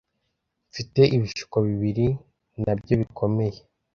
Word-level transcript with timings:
mfite 0.69 1.01
ibishuko 1.15 1.57
bibiri 1.67 2.05
nabyo 2.63 2.93
bikomeye 3.01 3.59